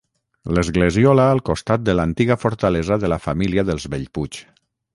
L'esglesiola 0.57 1.25
al 1.33 1.41
costat 1.49 1.83
de 1.89 1.95
l'antiga 1.99 2.37
fortalesa 2.45 2.99
de 3.05 3.13
la 3.15 3.21
família 3.27 3.69
dels 3.69 3.87
Bellpuig. 3.95 4.41